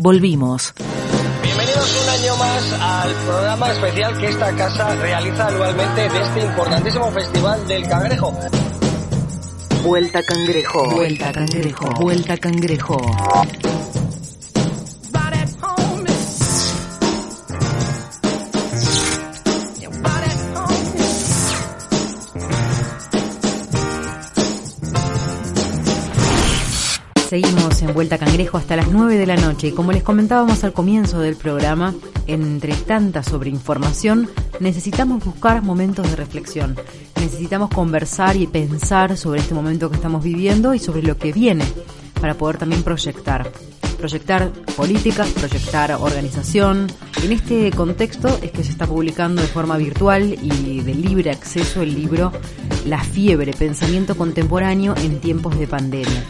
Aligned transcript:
Volvimos. 0.00 0.74
Bienvenidos 1.42 2.02
un 2.02 2.08
año 2.08 2.36
más 2.36 2.72
al 2.72 3.12
programa 3.24 3.72
especial 3.72 4.18
que 4.18 4.26
esta 4.28 4.54
casa 4.54 4.94
realiza 4.96 5.48
anualmente 5.48 6.08
de 6.08 6.22
este 6.22 6.40
importantísimo 6.40 7.10
festival 7.12 7.66
del 7.68 7.88
cangrejo. 7.88 8.32
Vuelta 9.82 10.22
cangrejo. 10.22 10.90
Vuelta 10.90 11.32
cangrejo. 11.32 11.86
Vuelta 12.00 12.36
cangrejo. 12.36 12.96
Seguimos 27.32 27.61
en 27.82 27.94
Vuelta 27.94 28.18
Cangrejo 28.18 28.58
hasta 28.58 28.76
las 28.76 28.88
9 28.88 29.16
de 29.16 29.26
la 29.26 29.36
noche 29.36 29.68
y 29.68 29.72
como 29.72 29.92
les 29.92 30.02
comentábamos 30.02 30.62
al 30.64 30.72
comienzo 30.72 31.20
del 31.20 31.36
programa, 31.36 31.94
entre 32.26 32.74
tanta 32.74 33.22
sobreinformación, 33.22 34.28
necesitamos 34.60 35.24
buscar 35.24 35.62
momentos 35.62 36.08
de 36.08 36.16
reflexión. 36.16 36.76
Necesitamos 37.16 37.70
conversar 37.70 38.36
y 38.36 38.46
pensar 38.46 39.16
sobre 39.16 39.40
este 39.40 39.54
momento 39.54 39.90
que 39.90 39.96
estamos 39.96 40.22
viviendo 40.22 40.74
y 40.74 40.78
sobre 40.78 41.02
lo 41.02 41.16
que 41.16 41.32
viene 41.32 41.64
para 42.20 42.34
poder 42.34 42.58
también 42.58 42.82
proyectar. 42.82 43.50
Proyectar 43.98 44.50
políticas, 44.76 45.28
proyectar 45.30 45.92
organización. 45.92 46.88
En 47.22 47.32
este 47.32 47.70
contexto 47.70 48.38
es 48.42 48.50
que 48.50 48.64
se 48.64 48.70
está 48.70 48.86
publicando 48.86 49.42
de 49.42 49.48
forma 49.48 49.76
virtual 49.76 50.36
y 50.42 50.80
de 50.80 50.94
libre 50.94 51.30
acceso 51.30 51.82
el 51.82 51.94
libro 51.94 52.32
La 52.86 53.02
fiebre, 53.02 53.52
pensamiento 53.52 54.16
contemporáneo 54.16 54.94
en 54.96 55.20
tiempos 55.20 55.58
de 55.58 55.66
pandemia. 55.66 56.24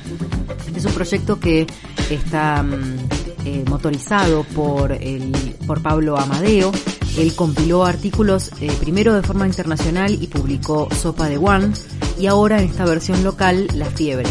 Es 0.83 0.87
un 0.87 0.95
proyecto 0.95 1.39
que 1.39 1.65
está 2.11 2.61
mm, 2.61 2.97
eh, 3.45 3.65
motorizado 3.69 4.43
por, 4.43 4.91
el, 4.91 5.31
por 5.65 5.81
Pablo 5.81 6.19
Amadeo. 6.19 6.73
Él 7.17 7.37
compiló 7.37 7.85
artículos 7.85 8.51
eh, 8.61 8.69
primero 8.81 9.15
de 9.15 9.23
forma 9.23 9.47
internacional 9.47 10.21
y 10.21 10.27
publicó 10.27 10.89
Sopa 10.93 11.29
de 11.29 11.39
One 11.39 11.71
y 12.19 12.27
ahora 12.27 12.61
en 12.61 12.69
esta 12.69 12.85
versión 12.85 13.23
local 13.23 13.69
La 13.75 13.87
Fiebre 13.87 14.29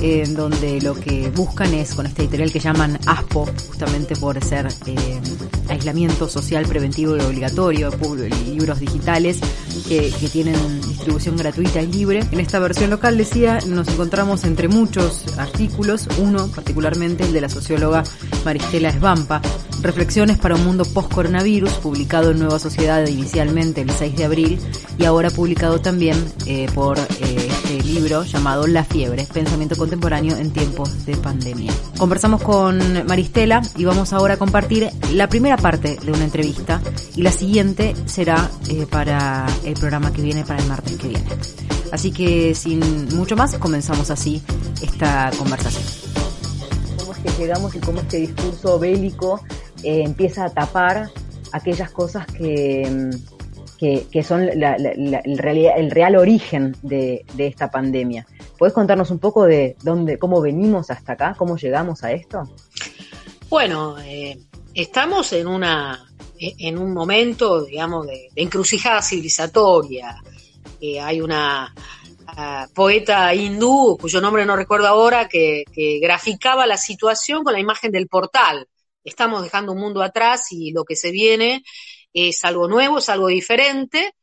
en 0.00 0.34
donde 0.34 0.80
lo 0.80 0.94
que 0.94 1.30
buscan 1.30 1.74
es, 1.74 1.94
con 1.94 2.06
este 2.06 2.22
editorial 2.22 2.52
que 2.52 2.60
llaman 2.60 2.98
ASPO, 3.06 3.46
justamente 3.68 4.16
por 4.16 4.42
ser 4.42 4.68
eh, 4.86 5.20
aislamiento 5.68 6.28
social 6.28 6.66
preventivo 6.66 7.16
y 7.16 7.20
obligatorio, 7.20 7.90
libros 8.46 8.80
digitales 8.80 9.40
que, 9.88 10.12
tienen 10.32 10.80
distribución 10.82 11.36
gratuita 11.36 11.80
y 11.80 11.86
libre. 11.86 12.20
En 12.30 12.40
esta 12.40 12.58
versión 12.58 12.90
local, 12.90 13.16
decía, 13.16 13.60
nos 13.66 13.88
encontramos 13.88 14.44
entre 14.44 14.68
muchos 14.68 15.24
artículos, 15.38 16.08
uno 16.18 16.48
particularmente 16.48 17.24
el 17.24 17.32
de 17.32 17.40
la 17.40 17.48
socióloga 17.48 18.04
Maristela 18.44 18.90
Esbampa, 18.90 19.40
Reflexiones 19.80 20.38
para 20.38 20.56
un 20.56 20.64
mundo 20.64 20.84
post-coronavirus, 20.84 21.70
publicado 21.74 22.32
en 22.32 22.40
Nueva 22.40 22.58
Sociedad 22.58 23.06
inicialmente 23.06 23.82
el 23.82 23.90
6 23.90 24.16
de 24.16 24.24
abril 24.24 24.58
y 24.98 25.04
ahora 25.04 25.30
publicado 25.30 25.80
también 25.80 26.16
eh, 26.46 26.68
por 26.74 26.98
eh, 26.98 27.47
libro 27.88 28.24
llamado 28.24 28.66
La 28.66 28.84
Fiebre, 28.84 29.26
Pensamiento 29.32 29.76
Contemporáneo 29.76 30.36
en 30.36 30.52
tiempos 30.52 31.06
de 31.06 31.16
pandemia. 31.16 31.72
Conversamos 31.98 32.42
con 32.42 33.06
Maristela 33.06 33.62
y 33.76 33.84
vamos 33.84 34.12
ahora 34.12 34.34
a 34.34 34.36
compartir 34.36 34.90
la 35.12 35.28
primera 35.28 35.56
parte 35.56 35.96
de 36.02 36.12
una 36.12 36.24
entrevista 36.24 36.80
y 37.16 37.22
la 37.22 37.32
siguiente 37.32 37.94
será 38.06 38.50
eh, 38.68 38.86
para 38.90 39.46
el 39.64 39.74
programa 39.74 40.12
que 40.12 40.22
viene, 40.22 40.44
para 40.44 40.60
el 40.62 40.68
martes 40.68 40.96
que 40.96 41.08
viene. 41.08 41.24
Así 41.92 42.12
que 42.12 42.54
sin 42.54 42.80
mucho 43.16 43.36
más, 43.36 43.56
comenzamos 43.58 44.10
así 44.10 44.42
esta 44.82 45.30
conversación. 45.38 45.84
¿Cómo 46.98 47.12
es 47.12 47.18
que 47.18 47.42
llegamos 47.42 47.74
y 47.74 47.78
cómo 47.78 48.00
este 48.00 48.18
discurso 48.18 48.78
bélico 48.78 49.40
eh, 49.82 50.02
empieza 50.04 50.44
a 50.44 50.50
tapar 50.50 51.10
aquellas 51.52 51.90
cosas 51.90 52.26
que, 52.26 53.10
que, 53.78 54.22
son 54.22 54.46
la, 54.58 54.74
el, 54.74 55.90
real 55.90 56.16
origen 56.16 56.76
de, 56.82 57.24
esta 57.38 57.70
pandemia. 57.70 58.26
¿Puedes 58.58 58.74
contarnos 58.74 59.10
un 59.10 59.18
poco 59.18 59.44
de 59.44 59.76
dónde, 59.82 60.18
cómo 60.18 60.40
venimos 60.40 60.90
hasta 60.90 61.12
acá, 61.12 61.34
cómo 61.38 61.56
llegamos 61.56 62.02
a 62.02 62.12
esto? 62.12 62.42
Bueno, 63.48 63.96
eh, 64.00 64.38
estamos 64.74 65.32
en 65.32 65.46
una 65.46 66.04
en 66.40 66.78
un 66.78 66.92
momento, 66.92 67.64
digamos, 67.64 68.06
de, 68.06 68.28
encrucijada 68.36 69.02
civilizatoria. 69.02 70.22
Eh, 70.80 71.00
hay 71.00 71.20
una 71.20 71.74
ah, 72.28 72.68
poeta 72.72 73.34
hindú, 73.34 73.96
cuyo 74.00 74.20
nombre 74.20 74.46
no 74.46 74.54
recuerdo 74.54 74.86
ahora, 74.86 75.28
que 75.28 75.64
graficaba 76.00 76.66
la 76.66 76.76
situación 76.76 77.42
con 77.42 77.54
la 77.54 77.60
imagen 77.60 77.90
del 77.90 78.06
portal 78.06 78.68
estamos 79.08 79.42
dejando 79.42 79.72
un 79.72 79.80
mundo 79.80 80.02
atrás 80.02 80.52
y 80.52 80.72
lo 80.72 80.84
que 80.84 80.96
se 80.96 81.10
viene 81.10 81.62
es 82.12 82.44
algo 82.44 82.68
nuevo, 82.68 82.98
es 82.98 83.08
algo 83.08 83.28
diferente. 83.28 84.14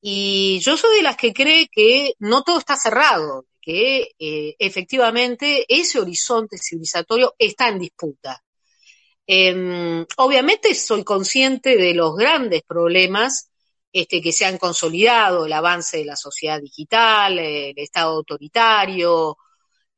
Y 0.00 0.60
yo 0.60 0.76
soy 0.76 0.96
de 0.96 1.02
las 1.02 1.16
que 1.16 1.32
cree 1.32 1.68
que 1.68 2.14
no 2.18 2.42
todo 2.42 2.58
está 2.58 2.76
cerrado, 2.76 3.46
que 3.60 4.10
eh, 4.18 4.56
efectivamente 4.58 5.64
ese 5.68 6.00
horizonte 6.00 6.58
civilizatorio 6.58 7.34
está 7.38 7.68
en 7.68 7.78
disputa. 7.78 8.42
Em, 9.26 10.04
obviamente 10.16 10.74
soy 10.74 11.04
consciente 11.04 11.76
de 11.76 11.94
los 11.94 12.16
grandes 12.16 12.62
problemas 12.62 13.50
este, 13.92 14.20
que 14.20 14.32
se 14.32 14.44
han 14.44 14.58
consolidado, 14.58 15.46
el 15.46 15.52
avance 15.52 15.98
de 15.98 16.04
la 16.06 16.16
sociedad 16.16 16.60
digital, 16.60 17.38
el 17.38 17.78
Estado 17.78 18.16
autoritario, 18.16 19.36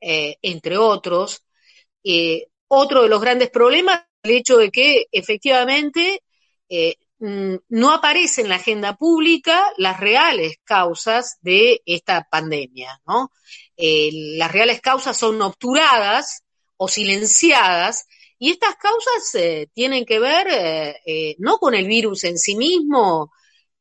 eh, 0.01 0.37
entre 0.43 0.77
otros. 0.77 1.43
Eh, 2.03 2.47
otro 2.69 3.03
de 3.05 3.09
los 3.09 3.21
grandes 3.21 3.51
problemas 3.51 4.05
el 4.23 4.33
hecho 4.33 4.57
de 4.59 4.71
que 4.71 5.07
efectivamente 5.13 6.23
no 7.19 7.93
aparecen 7.93 8.47
en 8.47 8.49
la 8.51 8.57
agenda 8.57 8.97
pública 8.97 9.73
las 9.79 9.99
reales 9.99 10.57
causas 10.65 11.39
de 11.41 11.81
esta 11.87 12.27
pandemia, 12.31 13.01
¿no? 13.07 13.31
Eh, 13.77 14.11
las 14.37 14.53
reales 14.53 14.81
causas 14.81 15.17
son 15.17 15.41
obturadas 15.41 16.43
o 16.77 16.89
silenciadas 16.89 18.07
y 18.39 18.51
estas 18.51 18.77
causas 18.77 19.35
eh, 19.35 19.69
tienen 19.73 20.05
que 20.05 20.19
ver 20.19 20.97
no 21.39 21.59
con 21.59 21.75
el 21.75 21.87
virus 21.87 22.25
en 22.25 22.37
sí 22.39 22.57
mismo, 22.57 23.33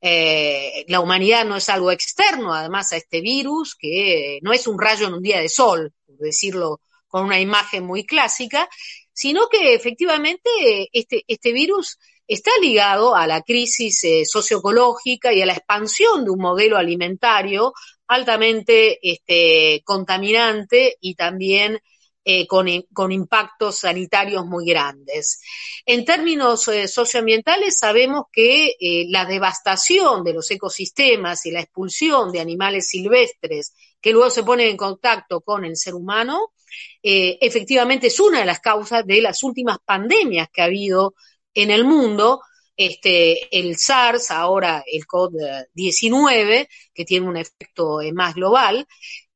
la 0.01 1.00
humanidad 1.00 1.45
no 1.45 1.55
es 1.57 1.69
algo 1.69 1.91
externo 1.91 2.53
además 2.53 2.91
a 2.91 2.97
este 2.97 3.21
virus, 3.21 3.75
que 3.75 4.39
no 4.41 4.53
es 4.53 4.67
un 4.67 4.79
rayo 4.79 5.07
en 5.07 5.13
un 5.15 5.23
día 5.23 5.39
de 5.39 5.50
sol, 5.50 5.94
por 6.05 6.17
decirlo 6.17 6.81
con 7.07 7.25
una 7.25 7.39
imagen 7.39 7.83
muy 7.85 8.05
clásica, 8.05 8.67
sino 9.13 9.47
que 9.47 9.75
efectivamente 9.75 10.50
este, 10.91 11.23
este 11.27 11.53
virus 11.53 12.00
está 12.28 12.51
ligado 12.61 13.16
a 13.16 13.28
la 13.28 13.41
crisis 13.41 14.03
eh, 14.03 14.23
socioecológica 14.25 15.34
y 15.34 15.41
a 15.41 15.45
la 15.45 15.53
expansión 15.53 16.23
de 16.23 16.31
un 16.31 16.39
modelo 16.39 16.78
alimentario 16.78 17.73
altamente 18.07 19.00
este, 19.01 19.81
contaminante 19.84 20.97
y 21.01 21.16
también 21.16 21.79
eh, 22.25 22.47
con, 22.47 23.12
impactos 23.12 23.79
sanitarios 23.79 24.45
muy 24.45 24.66
grandes. 24.66 25.41
En 25.85 26.06
términos 26.06 26.67
eh, 26.69 26.88
socioambientales, 26.88 27.78
sabemos 27.78 28.25
que 28.31 28.75
la 29.09 29.25
devastación 29.25 30.23
de 30.23 30.33
los 30.33 30.50
ecosistemas 30.50 31.45
y 31.45 31.51
la 31.51 31.62
expulsión 31.62 32.31
de 32.31 32.39
animales 32.39 32.88
silvestres 32.88 33.73
que 34.00 34.12
luego 34.12 34.29
se 34.29 34.44
ponen 34.44 34.69
en 34.69 34.78
contacto 34.78 35.41
con 35.41 35.66
el 35.66 35.75
ser 35.75 35.95
humano 35.95 36.53
efectivamente 37.01 38.07
es 38.07 38.19
una 38.19 38.39
de 38.39 38.45
las 38.45 38.59
causas 38.59 39.06
de 39.06 39.22
las 39.22 39.44
últimas 39.44 39.78
pandemias 39.85 40.47
que 40.51 40.62
ha 40.62 40.66
habido 40.66 41.13
en 41.53 41.71
el 41.71 41.85
mundo, 41.85 42.41
este, 42.75 43.57
el 43.57 43.77
SARS, 43.77 44.31
ahora 44.31 44.83
el 44.85 45.05
COVID-19, 45.05 46.67
que 46.93 47.05
tiene 47.05 47.27
un 47.27 47.37
efecto 47.37 48.01
eh, 48.01 48.13
más 48.13 48.35
global, 48.35 48.87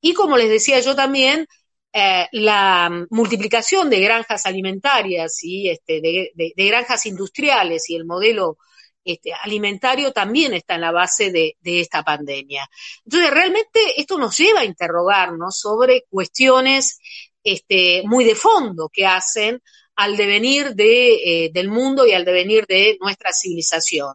y 0.01 0.13
como 0.13 0.37
les 0.37 0.49
decía 0.49 0.79
yo 0.79 0.95
también, 0.95 1.47
eh, 1.93 2.27
la 2.31 3.07
multiplicación 3.09 3.89
de 3.89 4.01
granjas 4.01 4.45
alimentarias 4.45 5.43
y 5.43 5.69
este, 5.69 6.01
de, 6.01 6.53
granjas 6.55 7.05
industriales 7.05 7.89
y 7.89 7.95
el 7.95 8.05
modelo 8.05 8.57
este, 9.03 9.33
alimentario 9.33 10.11
también 10.11 10.53
está 10.53 10.75
en 10.75 10.81
la 10.81 10.91
base 10.91 11.31
de, 11.31 11.57
de, 11.59 11.79
esta 11.79 12.03
pandemia. 12.03 12.69
Entonces, 13.05 13.31
realmente 13.31 13.79
esto 13.99 14.17
nos 14.17 14.37
lleva 14.37 14.59
a 14.59 14.65
interrogarnos 14.65 15.57
sobre 15.57 16.03
cuestiones 16.09 16.99
este, 17.43 18.03
muy 18.05 18.25
de 18.25 18.35
fondo 18.35 18.89
que 18.91 19.05
hacen 19.05 19.61
al 19.97 20.15
devenir 20.15 20.75
de, 20.75 21.15
eh, 21.45 21.51
del 21.51 21.69
mundo 21.69 22.05
y 22.05 22.13
al 22.13 22.23
devenir 22.23 22.65
de 22.67 22.97
nuestra 23.01 23.31
civilización. 23.33 24.13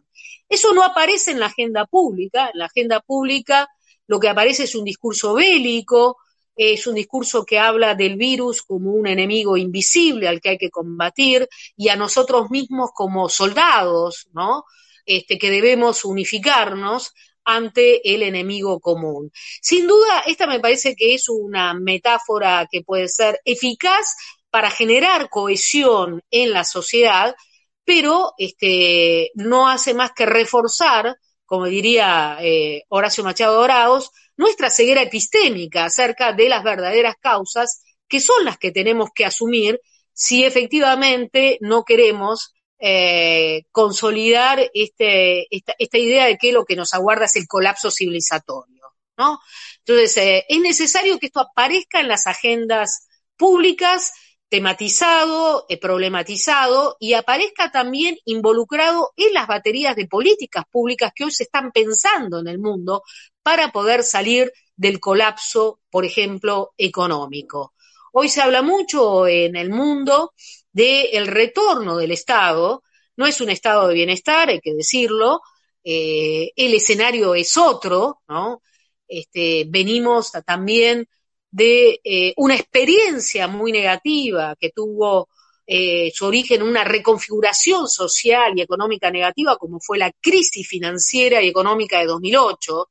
Eso 0.49 0.73
no 0.73 0.83
aparece 0.83 1.31
en 1.31 1.39
la 1.39 1.47
agenda 1.47 1.85
pública. 1.85 2.49
En 2.53 2.59
la 2.59 2.65
agenda 2.65 3.01
pública 3.01 3.69
lo 4.07 4.19
que 4.19 4.29
aparece 4.29 4.63
es 4.63 4.75
un 4.75 4.85
discurso 4.85 5.33
bélico, 5.33 6.17
es 6.55 6.87
un 6.87 6.95
discurso 6.95 7.45
que 7.45 7.59
habla 7.59 7.95
del 7.95 8.15
virus 8.15 8.61
como 8.61 8.91
un 8.91 9.07
enemigo 9.07 9.57
invisible 9.57 10.27
al 10.27 10.39
que 10.39 10.49
hay 10.49 10.57
que 10.57 10.69
combatir 10.69 11.47
y 11.75 11.89
a 11.89 11.95
nosotros 11.95 12.49
mismos 12.49 12.91
como 12.93 13.27
soldados, 13.27 14.27
¿no? 14.33 14.63
Este, 15.05 15.37
que 15.37 15.49
debemos 15.49 16.05
unificarnos 16.05 17.13
ante 17.43 18.13
el 18.13 18.23
enemigo 18.23 18.79
común. 18.79 19.31
Sin 19.61 19.87
duda, 19.87 20.23
esta 20.27 20.47
me 20.47 20.61
parece 20.61 20.95
que 20.95 21.13
es 21.13 21.27
una 21.27 21.73
metáfora 21.73 22.67
que 22.71 22.83
puede 22.83 23.09
ser 23.09 23.41
eficaz 23.43 24.15
para 24.53 24.69
generar 24.69 25.31
cohesión 25.31 26.21
en 26.29 26.53
la 26.53 26.63
sociedad, 26.63 27.35
pero 27.83 28.33
este, 28.37 29.31
no 29.33 29.67
hace 29.67 29.95
más 29.95 30.11
que 30.11 30.27
reforzar, 30.27 31.17
como 31.43 31.65
diría 31.65 32.37
eh, 32.39 32.83
Horacio 32.89 33.23
Machado 33.23 33.55
Dorados, 33.55 34.11
nuestra 34.37 34.69
ceguera 34.69 35.01
epistémica 35.01 35.85
acerca 35.85 36.33
de 36.33 36.49
las 36.49 36.63
verdaderas 36.63 37.15
causas 37.19 37.81
que 38.07 38.19
son 38.19 38.45
las 38.45 38.59
que 38.59 38.69
tenemos 38.69 39.09
que 39.15 39.25
asumir 39.25 39.81
si 40.13 40.43
efectivamente 40.43 41.57
no 41.59 41.83
queremos 41.83 42.53
eh, 42.77 43.63
consolidar 43.71 44.69
este, 44.71 45.47
esta, 45.49 45.97
idea 45.97 46.27
de 46.27 46.37
que 46.37 46.51
lo 46.51 46.63
que 46.63 46.75
nos 46.75 46.93
aguarda 46.93 47.25
es 47.25 47.35
el 47.37 47.47
colapso 47.47 47.89
civilizatorio. 47.89 48.83
¿no? 49.17 49.39
Entonces, 49.79 50.15
eh, 50.17 50.45
es 50.47 50.59
necesario 50.59 51.17
que 51.17 51.25
esto 51.25 51.39
aparezca 51.39 52.01
en 52.01 52.07
las 52.07 52.27
agendas 52.27 53.07
públicas, 53.35 54.13
tematizado, 54.53 55.65
eh, 55.67 55.79
problematizado 55.79 56.95
y 56.99 57.13
aparezca 57.13 57.71
también 57.71 58.19
involucrado 58.23 59.11
en 59.17 59.33
las 59.33 59.47
baterías 59.47 59.95
de 59.95 60.05
políticas 60.05 60.65
públicas 60.69 61.11
que 61.15 61.23
hoy 61.23 61.31
se 61.31 61.45
están 61.45 61.71
pensando 61.71 62.37
en 62.37 62.47
el 62.47 62.59
mundo 62.59 63.01
para 63.41 63.71
poder 63.71 64.03
salir 64.03 64.53
del 64.75 64.99
colapso, 64.99 65.79
por 65.89 66.05
ejemplo, 66.05 66.75
económico. 66.77 67.73
Hoy 68.11 68.29
se 68.29 68.41
habla 68.41 68.61
mucho 68.61 69.25
en 69.25 69.55
el 69.55 69.71
mundo 69.71 70.33
del 70.71 71.25
retorno 71.25 71.97
del 71.97 72.11
Estado. 72.11 72.83
No 73.17 73.25
es 73.25 73.41
un 73.41 73.49
estado 73.49 73.87
de 73.87 73.95
bienestar, 73.95 74.49
hay 74.49 74.59
que 74.59 74.75
decirlo. 74.75 75.41
Eh, 75.83 76.51
el 76.55 76.75
escenario 76.75 77.33
es 77.33 77.57
otro, 77.57 78.21
¿no? 78.27 78.61
Este, 79.07 79.65
venimos 79.67 80.31
también 80.45 81.07
de 81.53 82.01
eh, 82.03 82.33
una 82.37 82.55
experiencia 82.55 83.47
muy 83.47 83.71
negativa 83.71 84.55
que 84.59 84.71
tuvo 84.71 85.29
eh, 85.67 86.11
su 86.11 86.25
origen 86.25 86.61
en 86.61 86.67
una 86.67 86.83
reconfiguración 86.83 87.87
social 87.87 88.53
y 88.55 88.61
económica 88.61 89.11
negativa, 89.11 89.57
como 89.57 89.79
fue 89.79 89.99
la 89.99 90.11
crisis 90.19 90.67
financiera 90.67 91.43
y 91.43 91.47
económica 91.47 91.99
de 91.99 92.07
2008. 92.07 92.89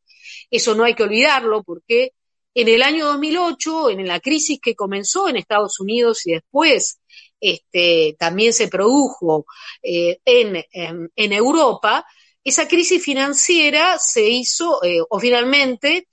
Eso 0.49 0.77
no 0.77 0.85
hay 0.85 0.95
que 0.95 1.03
olvidarlo 1.03 1.65
porque 1.65 2.13
en 2.55 2.69
el 2.69 2.85
año 2.85 3.07
2008, 3.07 3.91
en 3.91 4.07
la 4.07 4.21
crisis 4.21 4.61
que 4.63 4.77
comenzó 4.77 5.29
en 5.29 5.39
Estados 5.39 5.81
Unidos 5.81 6.25
y 6.27 6.35
después 6.35 7.01
este, 7.41 8.15
también 8.17 8.53
se 8.53 8.69
produjo 8.69 9.45
eh, 9.83 10.21
en, 10.25 11.33
Europa, 11.33 12.07
esa 12.45 12.69
crisis 12.69 13.03
financiera 13.03 13.99
se 13.99 14.29
hizo, 14.29 14.81
o 15.09 15.19
finalmente 15.19 16.07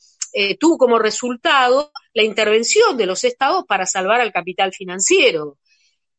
tuvo 0.60 0.78
como 0.78 1.00
resultado 1.00 1.92
la 2.20 2.26
intervención 2.26 2.98
de 2.98 3.06
los 3.06 3.24
estados 3.24 3.64
para 3.66 3.86
salvar 3.86 4.20
al 4.20 4.34
capital 4.34 4.74
financiero. 4.74 5.58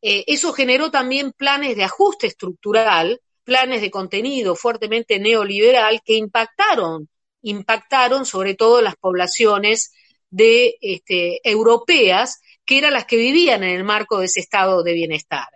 eso 0.01 0.51
generó 0.51 0.89
también 0.89 1.31
planes 1.31 1.75
de 1.75 1.83
ajuste 1.83 2.25
estructural, 2.25 3.21
planes 3.43 3.81
de 3.81 3.91
contenido 3.91 4.55
fuertemente 4.55 5.19
neoliberal 5.19 6.01
que 6.03 6.15
impactaron, 6.15 7.07
impactaron 7.43 8.25
sobre 8.25 8.55
todo 8.55 8.81
las 8.81 8.95
poblaciones 8.95 9.93
este, 10.35 11.39
europeas, 11.47 12.41
que 12.65 12.79
eran 12.79 12.93
las 12.93 13.05
que 13.05 13.17
vivían 13.17 13.63
en 13.63 13.75
el 13.75 13.83
marco 13.83 14.17
de 14.17 14.25
ese 14.25 14.39
estado 14.39 14.81
de 14.81 14.93
bienestar. 14.93 15.49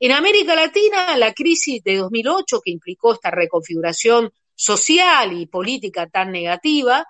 En 0.00 0.10
América 0.10 0.56
Latina, 0.56 1.16
la 1.16 1.32
crisis 1.32 1.80
de 1.84 1.98
2008, 1.98 2.60
que 2.60 2.72
implicó 2.72 3.14
esta 3.14 3.30
reconfiguración 3.30 4.32
social 4.52 5.32
y 5.32 5.46
política 5.46 6.08
tan 6.08 6.32
negativa, 6.32 7.06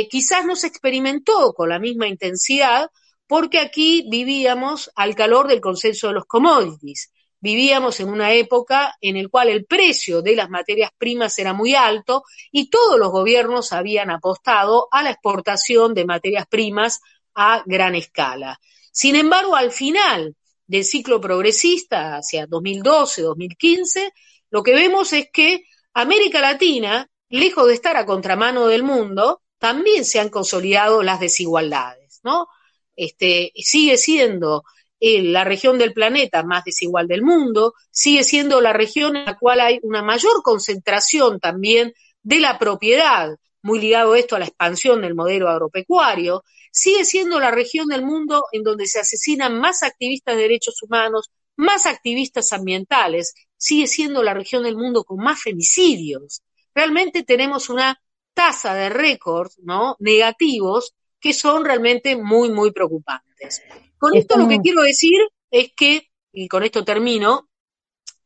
eh, 0.00 0.08
quizás 0.08 0.44
no 0.44 0.56
se 0.56 0.68
experimentó 0.68 1.52
con 1.52 1.68
la 1.68 1.78
misma 1.78 2.08
intensidad 2.08 2.88
porque 3.26 3.58
aquí 3.58 4.06
vivíamos 4.10 4.90
al 4.94 5.14
calor 5.14 5.48
del 5.48 5.60
consenso 5.60 6.08
de 6.08 6.14
los 6.14 6.26
commodities 6.26 7.10
vivíamos 7.42 7.98
en 7.98 8.08
una 8.08 8.32
época 8.32 8.96
en 9.00 9.20
la 9.20 9.28
cual 9.28 9.48
el 9.48 9.66
precio 9.66 10.22
de 10.22 10.36
las 10.36 10.48
materias 10.48 10.90
primas 10.96 11.36
era 11.38 11.52
muy 11.52 11.74
alto 11.74 12.22
y 12.52 12.70
todos 12.70 12.98
los 12.98 13.10
gobiernos 13.10 13.72
habían 13.72 14.10
apostado 14.10 14.86
a 14.92 15.02
la 15.02 15.10
exportación 15.10 15.92
de 15.92 16.06
materias 16.06 16.46
primas 16.46 17.00
a 17.34 17.64
gran 17.66 17.96
escala. 17.96 18.60
Sin 18.92 19.16
embargo, 19.16 19.56
al 19.56 19.72
final 19.72 20.36
del 20.66 20.84
ciclo 20.84 21.20
progresista, 21.20 22.16
hacia 22.16 22.46
2012-2015, 22.46 24.12
lo 24.50 24.62
que 24.62 24.74
vemos 24.74 25.12
es 25.12 25.28
que 25.32 25.64
América 25.94 26.40
Latina, 26.40 27.08
lejos 27.28 27.66
de 27.66 27.74
estar 27.74 27.96
a 27.96 28.06
contramano 28.06 28.68
del 28.68 28.84
mundo, 28.84 29.42
también 29.62 30.04
se 30.04 30.18
han 30.18 30.28
consolidado 30.28 31.04
las 31.04 31.20
desigualdades, 31.20 32.18
¿no? 32.24 32.48
Este, 32.96 33.52
sigue 33.54 33.96
siendo 33.96 34.64
la 34.98 35.44
región 35.44 35.78
del 35.78 35.92
planeta 35.92 36.42
más 36.42 36.64
desigual 36.64 37.06
del 37.06 37.22
mundo, 37.22 37.74
sigue 37.92 38.24
siendo 38.24 38.60
la 38.60 38.72
región 38.72 39.14
en 39.14 39.24
la 39.24 39.38
cual 39.38 39.60
hay 39.60 39.78
una 39.84 40.02
mayor 40.02 40.42
concentración 40.42 41.38
también 41.38 41.92
de 42.24 42.40
la 42.40 42.58
propiedad, 42.58 43.36
muy 43.62 43.78
ligado 43.78 44.16
esto 44.16 44.34
a 44.34 44.40
la 44.40 44.46
expansión 44.46 45.00
del 45.00 45.14
modelo 45.14 45.48
agropecuario, 45.48 46.42
sigue 46.72 47.04
siendo 47.04 47.38
la 47.38 47.52
región 47.52 47.86
del 47.86 48.04
mundo 48.04 48.46
en 48.50 48.64
donde 48.64 48.88
se 48.88 48.98
asesinan 48.98 49.60
más 49.60 49.84
activistas 49.84 50.34
de 50.34 50.42
derechos 50.42 50.82
humanos, 50.82 51.30
más 51.54 51.86
activistas 51.86 52.52
ambientales, 52.52 53.32
sigue 53.56 53.86
siendo 53.86 54.24
la 54.24 54.34
región 54.34 54.64
del 54.64 54.76
mundo 54.76 55.04
con 55.04 55.18
más 55.18 55.40
femicidios. 55.40 56.42
Realmente 56.74 57.22
tenemos 57.22 57.68
una 57.68 58.00
tasa 58.34 58.74
de 58.74 58.88
récords 58.88 59.58
¿no? 59.62 59.96
negativos 60.00 60.94
que 61.20 61.32
son 61.32 61.64
realmente 61.64 62.16
muy, 62.16 62.50
muy 62.50 62.72
preocupantes. 62.72 63.62
Con 63.96 64.16
esto 64.16 64.36
lo 64.36 64.48
que 64.48 64.58
quiero 64.58 64.82
decir 64.82 65.20
es 65.50 65.72
que, 65.76 66.10
y 66.32 66.48
con 66.48 66.64
esto 66.64 66.84
termino 66.84 67.48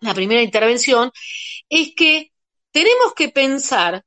la 0.01 0.15
primera 0.15 0.43
intervención, 0.43 1.11
es 1.69 1.93
que 1.95 2.33
tenemos 2.71 3.13
que 3.15 3.29
pensar 3.29 4.03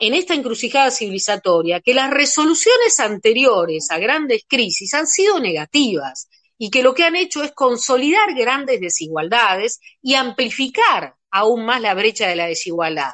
en 0.00 0.14
esta 0.14 0.34
encrucijada 0.34 0.90
civilizatoria 0.90 1.80
que 1.80 1.94
las 1.94 2.10
resoluciones 2.10 2.98
anteriores 3.00 3.90
a 3.90 3.98
grandes 3.98 4.44
crisis 4.48 4.94
han 4.94 5.06
sido 5.06 5.40
negativas 5.40 6.28
y 6.56 6.70
que 6.70 6.82
lo 6.82 6.94
que 6.94 7.04
han 7.04 7.16
hecho 7.16 7.42
es 7.42 7.52
consolidar 7.52 8.34
grandes 8.34 8.80
desigualdades 8.80 9.80
y 10.02 10.14
amplificar 10.14 11.14
aún 11.30 11.64
más 11.64 11.80
la 11.80 11.94
brecha 11.94 12.26
de 12.26 12.36
la 12.36 12.46
desigualdad. 12.46 13.12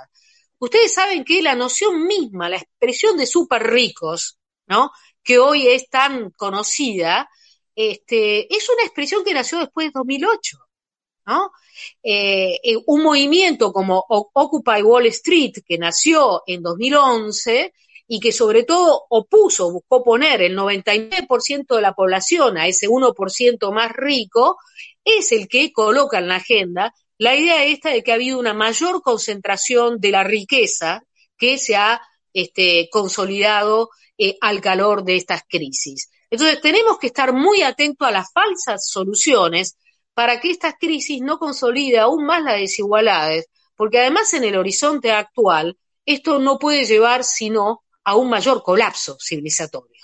Ustedes 0.59 0.95
saben 0.95 1.25
que 1.25 1.43
la 1.43 1.55
noción 1.55 2.07
misma, 2.07 2.49
la 2.49 2.57
expresión 2.57 3.17
de 3.17 3.27
súper 3.27 3.63
ricos, 3.65 4.39
¿no? 4.67 4.91
que 5.25 5.39
hoy 5.39 5.67
es 5.67 5.89
tan 5.89 6.31
conocida, 6.31 7.29
este, 7.75 8.55
es 8.55 8.69
una 8.69 8.85
expresión 8.85 9.25
que 9.25 9.35
nació 9.35 9.59
después 9.59 9.89
de 9.89 9.93
2008, 9.95 10.59
¿no? 11.27 11.51
Eh, 12.03 12.61
eh, 12.63 12.77
un 12.87 13.03
movimiento 13.03 13.73
como 13.73 14.05
Occupy 14.09 14.83
Wall 14.83 15.07
Street, 15.07 15.55
que 15.67 15.79
nació 15.79 16.43
en 16.47 16.63
2011 16.63 17.73
y 18.07 18.21
que 18.21 18.33
sobre 18.33 18.65
todo 18.65 19.07
opuso, 19.09 19.73
buscó 19.73 20.05
poner 20.05 20.43
el 20.43 20.57
99% 20.57 21.75
de 21.75 21.81
la 21.83 21.95
población 21.95 22.59
a 22.59 22.69
ese 22.69 22.87
1% 22.87 23.73
más 23.73 23.93
rico, 23.93 24.59
es 25.03 25.33
el 25.33 25.49
que 25.49 25.73
coloca 25.73 26.19
en 26.19 26.29
la 26.29 26.37
agenda 26.37 26.95
la 27.19 27.35
idea 27.37 27.65
esta 27.65 27.91
de 27.91 28.03
que 28.03 28.13
ha 28.13 28.17
habido 28.17 28.39
una 28.39 28.55
mayor 28.55 29.03
concentración 29.03 30.01
de 30.01 30.11
la 30.11 30.25
riqueza 30.25 31.05
que 31.37 31.59
se 31.59 31.77
ha 31.77 32.01
este, 32.33 32.89
consolidado 32.91 33.91
eh, 34.19 34.37
al 34.41 34.61
calor 34.61 35.05
de 35.05 35.17
estas 35.17 35.43
crisis. 35.49 36.11
Entonces 36.31 36.61
tenemos 36.61 36.99
que 36.99 37.09
estar 37.09 37.33
muy 37.33 37.63
atentos 37.63 38.09
a 38.09 38.11
las 38.11 38.33
falsas 38.33 38.89
soluciones 38.89 39.77
para 40.15 40.41
que 40.41 40.51
estas 40.51 40.75
crisis 40.79 41.21
no 41.21 41.39
consolide 41.39 41.99
aún 41.99 42.25
más 42.25 42.43
las 42.43 42.59
desigualdades, 42.59 43.47
porque 43.77 44.01
además 44.01 44.33
en 44.35 44.45
el 44.45 44.57
horizonte 44.57 45.13
actual 45.13 45.77
esto 46.07 46.39
no 46.39 46.59
puede 46.59 46.85
llevar 46.85 47.25
sino 47.25 47.83
a 48.05 48.17
un 48.17 48.29
mayor 48.29 48.63
colapso 48.63 49.17
civilizatorio. 49.21 50.03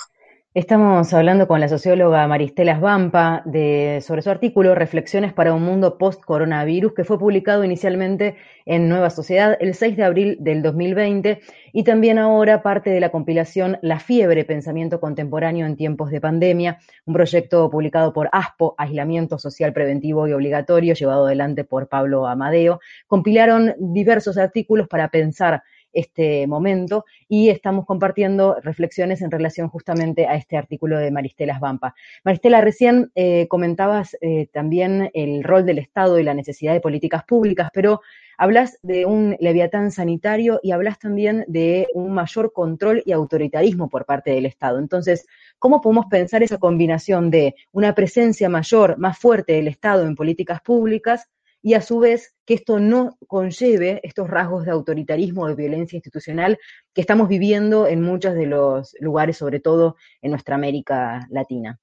Estamos 0.52 1.14
hablando 1.14 1.46
con 1.46 1.60
la 1.60 1.68
socióloga 1.68 2.26
Maristela 2.26 2.76
Svampa 2.76 3.40
de, 3.44 4.00
sobre 4.04 4.20
su 4.20 4.30
artículo 4.30 4.74
Reflexiones 4.74 5.32
para 5.32 5.54
un 5.54 5.62
mundo 5.62 5.96
post-coronavirus, 5.96 6.92
que 6.92 7.04
fue 7.04 7.20
publicado 7.20 7.62
inicialmente 7.62 8.34
en 8.66 8.88
Nueva 8.88 9.10
Sociedad 9.10 9.56
el 9.60 9.74
6 9.74 9.96
de 9.96 10.02
abril 10.02 10.36
del 10.40 10.60
2020 10.62 11.40
y 11.72 11.84
también 11.84 12.18
ahora 12.18 12.64
parte 12.64 12.90
de 12.90 12.98
la 12.98 13.10
compilación 13.10 13.78
La 13.80 14.00
fiebre, 14.00 14.44
pensamiento 14.44 14.98
contemporáneo 14.98 15.66
en 15.66 15.76
tiempos 15.76 16.10
de 16.10 16.20
pandemia, 16.20 16.80
un 17.06 17.14
proyecto 17.14 17.70
publicado 17.70 18.12
por 18.12 18.28
ASPO, 18.32 18.74
Aislamiento 18.76 19.38
Social 19.38 19.72
Preventivo 19.72 20.26
y 20.26 20.32
Obligatorio, 20.32 20.94
llevado 20.94 21.26
adelante 21.26 21.62
por 21.62 21.88
Pablo 21.88 22.26
Amadeo. 22.26 22.80
Compilaron 23.06 23.76
diversos 23.78 24.36
artículos 24.36 24.88
para 24.88 25.10
pensar 25.10 25.62
este 25.92 26.46
momento 26.46 27.04
y 27.28 27.48
estamos 27.48 27.86
compartiendo 27.86 28.56
reflexiones 28.62 29.22
en 29.22 29.30
relación 29.30 29.68
justamente 29.68 30.26
a 30.26 30.34
este 30.34 30.56
artículo 30.56 30.98
de 30.98 31.10
Maristela 31.10 31.58
Svampa. 31.58 31.94
Maristela, 32.24 32.60
recién 32.60 33.10
eh, 33.14 33.46
comentabas 33.48 34.16
eh, 34.20 34.48
también 34.52 35.10
el 35.14 35.44
rol 35.44 35.66
del 35.66 35.78
Estado 35.78 36.18
y 36.18 36.22
la 36.22 36.34
necesidad 36.34 36.72
de 36.72 36.80
políticas 36.80 37.24
públicas, 37.24 37.70
pero 37.72 38.00
hablas 38.38 38.78
de 38.82 39.04
un 39.04 39.36
leviatán 39.38 39.90
sanitario 39.90 40.60
y 40.62 40.72
hablas 40.72 40.98
también 40.98 41.44
de 41.46 41.88
un 41.92 42.12
mayor 42.12 42.52
control 42.52 43.02
y 43.04 43.12
autoritarismo 43.12 43.88
por 43.88 44.06
parte 44.06 44.30
del 44.30 44.46
Estado. 44.46 44.78
Entonces, 44.78 45.26
¿cómo 45.58 45.82
podemos 45.82 46.06
pensar 46.06 46.42
esa 46.42 46.58
combinación 46.58 47.30
de 47.30 47.54
una 47.72 47.94
presencia 47.94 48.48
mayor, 48.48 48.96
más 48.98 49.18
fuerte 49.18 49.52
del 49.52 49.68
Estado 49.68 50.06
en 50.06 50.14
políticas 50.14 50.62
públicas 50.62 51.28
y 51.62 51.74
a 51.74 51.82
su 51.82 51.98
vez 51.98 52.34
que 52.46 52.54
esto 52.54 52.78
no 52.78 53.18
conlleve 53.26 54.00
estos 54.02 54.28
rasgos 54.28 54.64
de 54.64 54.70
autoritarismo, 54.70 55.46
de 55.46 55.54
violencia 55.54 55.96
institucional 55.96 56.58
que 56.94 57.00
estamos 57.00 57.28
viviendo 57.28 57.86
en 57.86 58.02
muchos 58.02 58.34
de 58.34 58.46
los 58.46 58.94
lugares, 59.00 59.36
sobre 59.36 59.60
todo 59.60 59.96
en 60.22 60.30
nuestra 60.30 60.54
América 60.54 61.26
Latina. 61.30 61.78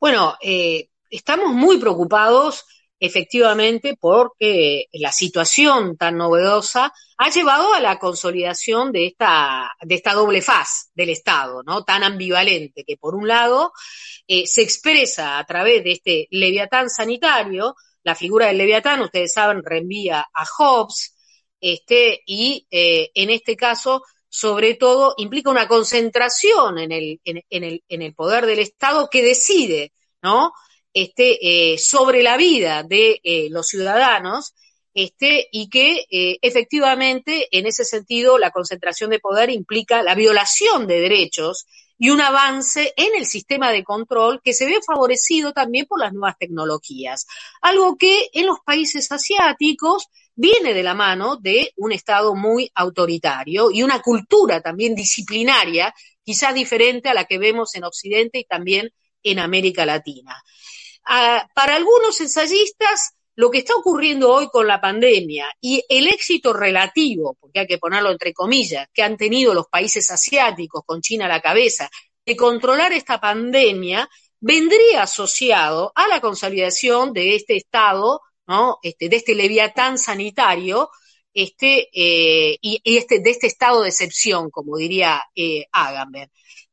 Bueno, 0.00 0.36
eh, 0.42 0.88
estamos 1.10 1.52
muy 1.52 1.78
preocupados 1.78 2.64
efectivamente 3.00 3.96
porque 3.98 4.86
la 4.92 5.12
situación 5.12 5.96
tan 5.96 6.16
novedosa 6.16 6.92
ha 7.16 7.30
llevado 7.30 7.72
a 7.74 7.80
la 7.80 7.98
consolidación 7.98 8.92
de 8.92 9.06
esta, 9.06 9.70
de 9.82 9.94
esta 9.94 10.12
doble 10.14 10.42
faz 10.42 10.90
del 10.94 11.10
Estado, 11.10 11.62
¿no? 11.64 11.84
Tan 11.84 12.02
ambivalente, 12.02 12.84
que 12.84 12.96
por 12.96 13.14
un 13.14 13.28
lado 13.28 13.72
eh, 14.26 14.46
se 14.46 14.62
expresa 14.62 15.38
a 15.38 15.44
través 15.44 15.84
de 15.84 15.92
este 15.92 16.28
leviatán 16.30 16.90
sanitario, 16.90 17.76
la 18.02 18.14
figura 18.14 18.46
del 18.46 18.58
leviatán, 18.58 19.00
ustedes 19.00 19.32
saben, 19.32 19.62
reenvía 19.62 20.26
a 20.32 20.44
Hobbes, 20.46 21.14
este, 21.60 22.22
y 22.26 22.66
eh, 22.70 23.10
en 23.14 23.30
este 23.30 23.56
caso, 23.56 24.02
sobre 24.28 24.74
todo, 24.74 25.14
implica 25.18 25.50
una 25.50 25.66
concentración 25.68 26.78
en 26.78 26.92
el, 26.92 27.20
en, 27.24 27.42
el, 27.50 27.82
en 27.88 28.02
el 28.02 28.14
poder 28.14 28.46
del 28.46 28.60
Estado 28.60 29.08
que 29.10 29.22
decide, 29.22 29.92
¿no? 30.22 30.52
Este, 30.92 31.72
eh, 31.72 31.78
sobre 31.78 32.22
la 32.22 32.36
vida 32.36 32.82
de 32.82 33.20
eh, 33.22 33.48
los 33.50 33.66
ciudadanos, 33.66 34.54
este, 34.94 35.48
y 35.52 35.68
que 35.68 36.06
efectivamente, 36.42 37.46
en 37.52 37.66
ese 37.66 37.84
sentido, 37.84 38.36
la 38.36 38.50
concentración 38.50 39.10
de 39.10 39.20
poder 39.20 39.48
implica 39.50 40.02
la 40.02 40.16
violación 40.16 40.88
de 40.88 41.00
derechos 41.00 41.66
y 41.98 42.10
un 42.10 42.20
avance 42.20 42.94
en 42.96 43.16
el 43.16 43.26
sistema 43.26 43.70
de 43.70 43.84
control 43.84 44.40
que 44.42 44.54
se 44.54 44.66
ve 44.66 44.78
favorecido 44.86 45.52
también 45.52 45.86
por 45.86 46.00
las 46.00 46.12
nuevas 46.12 46.38
tecnologías. 46.38 47.26
Algo 47.60 47.96
que 47.96 48.28
en 48.32 48.46
los 48.46 48.60
países 48.64 49.10
asiáticos 49.10 50.06
viene 50.34 50.72
de 50.72 50.84
la 50.84 50.94
mano 50.94 51.36
de 51.36 51.72
un 51.76 51.90
Estado 51.90 52.34
muy 52.36 52.70
autoritario 52.74 53.70
y 53.72 53.82
una 53.82 54.00
cultura 54.00 54.60
también 54.60 54.94
disciplinaria, 54.94 55.92
quizás 56.22 56.54
diferente 56.54 57.08
a 57.08 57.14
la 57.14 57.24
que 57.24 57.38
vemos 57.38 57.74
en 57.74 57.84
Occidente 57.84 58.38
y 58.38 58.44
también 58.44 58.92
en 59.24 59.40
América 59.40 59.84
Latina. 59.84 60.40
Ah, 61.04 61.48
para 61.54 61.74
algunos 61.74 62.20
ensayistas, 62.20 63.14
lo 63.38 63.52
que 63.52 63.58
está 63.58 63.76
ocurriendo 63.76 64.32
hoy 64.32 64.48
con 64.48 64.66
la 64.66 64.80
pandemia 64.80 65.46
y 65.60 65.80
el 65.88 66.08
éxito 66.08 66.52
relativo, 66.52 67.36
porque 67.38 67.60
hay 67.60 67.66
que 67.68 67.78
ponerlo 67.78 68.10
entre 68.10 68.32
comillas, 68.32 68.88
que 68.92 69.04
han 69.04 69.16
tenido 69.16 69.54
los 69.54 69.68
países 69.68 70.10
asiáticos 70.10 70.82
con 70.84 71.00
China 71.00 71.26
a 71.26 71.28
la 71.28 71.40
cabeza, 71.40 71.88
de 72.26 72.34
controlar 72.34 72.92
esta 72.92 73.20
pandemia, 73.20 74.08
vendría 74.40 75.04
asociado 75.04 75.92
a 75.94 76.08
la 76.08 76.20
consolidación 76.20 77.12
de 77.12 77.36
este 77.36 77.56
estado, 77.56 78.22
¿no? 78.48 78.78
Este, 78.82 79.08
de 79.08 79.14
este 79.14 79.36
leviatán 79.36 79.98
sanitario, 79.98 80.90
este, 81.32 81.90
eh, 81.92 82.58
y, 82.60 82.82
este, 82.82 83.20
de 83.20 83.30
este 83.30 83.46
estado 83.46 83.82
de 83.82 83.90
excepción, 83.90 84.50
como 84.50 84.76
diría 84.78 85.22
eh, 85.36 85.64
Agamben. 85.70 86.28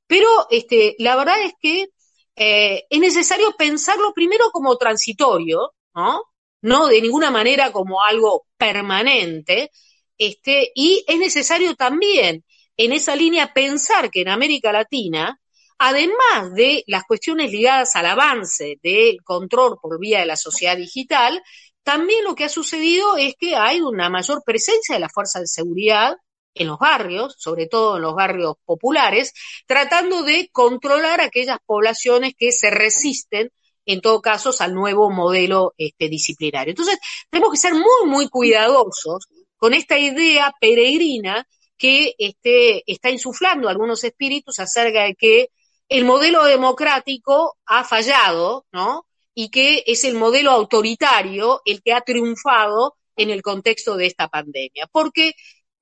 Pero 0.07 0.27
este, 0.49 0.95
la 0.97 1.15
verdad 1.15 1.39
es 1.43 1.53
que 1.61 1.89
eh, 2.35 2.85
es 2.89 2.99
necesario 2.99 3.53
pensarlo 3.55 4.13
primero 4.15 4.49
como 4.51 4.75
transitorio, 4.77 5.71
¿no? 5.93 6.23
No 6.65 6.87
de 6.87 6.99
ninguna 6.99 7.29
manera 7.29 7.71
como 7.71 8.01
algo 8.03 8.47
permanente, 8.57 9.71
este, 10.17 10.71
y 10.73 11.03
es 11.07 11.19
necesario 11.19 11.75
también 11.75 12.43
en 12.75 12.91
esa 12.91 13.15
línea 13.15 13.53
pensar 13.53 14.09
que 14.09 14.21
en 14.21 14.29
América 14.29 14.71
Latina, 14.71 15.39
además 15.77 16.53
de 16.55 16.83
las 16.87 17.03
cuestiones 17.03 17.51
ligadas 17.51 17.95
al 17.95 18.07
avance 18.07 18.79
del 18.81 19.21
control 19.23 19.77
por 19.79 19.99
vía 19.99 20.21
de 20.21 20.25
la 20.25 20.37
sociedad 20.37 20.75
digital, 20.75 21.39
también 21.83 22.23
lo 22.23 22.33
que 22.33 22.45
ha 22.45 22.49
sucedido 22.49 23.15
es 23.15 23.35
que 23.39 23.55
hay 23.55 23.81
una 23.81 24.09
mayor 24.09 24.41
presencia 24.43 24.95
de 24.95 25.01
las 25.01 25.13
fuerzas 25.13 25.43
de 25.43 25.47
seguridad 25.47 26.15
en 26.55 26.65
los 26.65 26.79
barrios, 26.79 27.35
sobre 27.37 27.67
todo 27.67 27.97
en 27.97 28.01
los 28.01 28.15
barrios 28.15 28.55
populares, 28.65 29.33
tratando 29.67 30.23
de 30.23 30.49
controlar 30.51 31.21
aquellas 31.21 31.59
poblaciones 31.63 32.33
que 32.35 32.51
se 32.51 32.71
resisten 32.71 33.51
en 33.85 34.01
todo 34.01 34.21
caso, 34.21 34.51
al 34.59 34.73
nuevo 34.73 35.11
modelo 35.11 35.73
este, 35.77 36.09
disciplinario. 36.09 36.71
Entonces, 36.71 36.97
tenemos 37.29 37.51
que 37.51 37.57
ser 37.57 37.73
muy, 37.73 38.05
muy 38.07 38.29
cuidadosos 38.29 39.27
con 39.57 39.73
esta 39.73 39.97
idea 39.97 40.53
peregrina 40.59 41.47
que 41.77 42.15
este, 42.17 42.83
está 42.91 43.09
insuflando 43.09 43.69
algunos 43.69 44.03
espíritus 44.03 44.59
acerca 44.59 45.03
de 45.03 45.15
que 45.15 45.49
el 45.89 46.05
modelo 46.05 46.43
democrático 46.45 47.57
ha 47.65 47.83
fallado, 47.83 48.65
¿no? 48.71 49.05
Y 49.33 49.49
que 49.49 49.83
es 49.85 50.03
el 50.03 50.15
modelo 50.15 50.51
autoritario 50.51 51.61
el 51.65 51.81
que 51.81 51.93
ha 51.93 52.01
triunfado 52.01 52.95
en 53.15 53.29
el 53.29 53.41
contexto 53.41 53.95
de 53.97 54.07
esta 54.07 54.27
pandemia. 54.27 54.87
Porque 54.91 55.33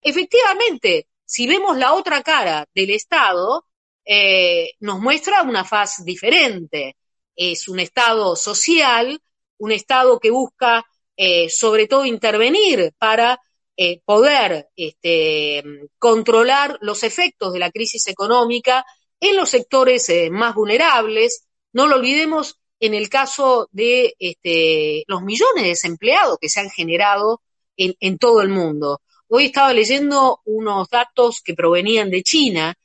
efectivamente, 0.02 1.08
si 1.26 1.48
vemos 1.48 1.78
la 1.78 1.94
otra 1.94 2.22
cara 2.22 2.66
del 2.74 2.90
Estado, 2.90 3.66
eh, 4.06 4.72
nos 4.80 5.00
muestra 5.00 5.44
una 5.44 5.64
faz 5.64 6.04
diferente 6.04 6.98
es 7.36 7.68
un 7.68 7.80
Estado 7.80 8.36
social, 8.36 9.20
un 9.58 9.72
Estado 9.72 10.20
que 10.20 10.32
busca 10.32 10.86
eh, 11.16 11.50
sobre 11.50 11.88
todo 11.88 12.06
intervenir 12.06 12.92
para 12.98 13.40
eh, 13.78 14.02
poder 14.04 14.70
este, 14.76 15.64
controlar 16.00 16.78
los 16.82 17.04
efectos 17.04 17.54
de 17.54 17.60
la 17.60 17.72
crisis 17.72 18.08
económica 18.08 18.84
en 19.20 19.38
los 19.38 19.50
sectores 19.50 20.10
eh, 20.10 20.30
más 20.32 20.56
vulnerables. 20.56 21.46
No 21.72 21.88
lo 21.88 21.98
olvidemos 21.98 22.60
en 22.80 22.96
el 22.96 23.10
caso 23.10 23.70
de 23.72 24.16
este, 24.20 25.04
los 25.08 25.22
millones 25.22 25.64
de 25.64 25.70
desempleados 25.70 26.38
que 26.42 26.50
se 26.50 26.60
han 26.60 26.70
generado 26.70 27.42
en, 27.78 28.18
todo 28.18 28.42
el 28.42 28.50
mundo. 28.50 29.02
Hoy 29.28 29.46
estaba 29.46 29.74
leyendo 29.74 30.42
unos 30.46 30.90
datos 30.90 31.42
que 31.42 31.56
provenían 31.56 32.10
de 32.12 32.24
China. 32.24 32.76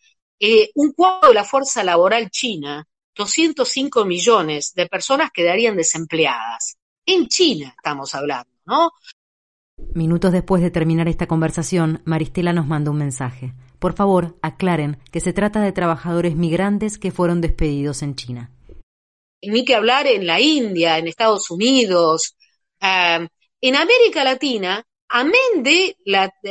un 0.74 0.92
cuarto 0.92 1.28
de 1.28 1.34
la 1.34 1.44
fuerza 1.44 1.82
laboral 1.82 2.30
china 2.30 2.86
205 3.18 4.04
millones 4.04 4.72
de 4.74 4.86
personas 4.86 5.30
quedarían 5.32 5.76
desempleadas. 5.76 6.78
En 7.04 7.26
China 7.26 7.74
estamos 7.76 8.14
hablando, 8.14 8.50
¿no? 8.64 8.92
Minutos 9.94 10.32
después 10.32 10.62
de 10.62 10.70
terminar 10.70 11.08
esta 11.08 11.26
conversación, 11.26 12.00
Maristela 12.04 12.52
nos 12.52 12.66
mandó 12.66 12.92
un 12.92 12.98
mensaje. 12.98 13.54
Por 13.78 13.94
favor, 13.94 14.38
aclaren 14.40 14.98
que 15.10 15.20
se 15.20 15.32
trata 15.32 15.60
de 15.60 15.72
trabajadores 15.72 16.36
migrantes 16.36 16.98
que 16.98 17.10
fueron 17.10 17.40
despedidos 17.40 18.02
en 18.02 18.14
China. 18.14 18.50
Ni 19.42 19.64
que 19.64 19.74
hablar 19.74 20.06
en 20.06 20.26
la 20.26 20.40
India, 20.40 20.98
en 20.98 21.08
Estados 21.08 21.50
Unidos, 21.50 22.36
eh, 22.80 23.28
en 23.60 23.76
América 23.76 24.24
Latina 24.24 24.84
amén 25.08 25.62
de 25.62 25.96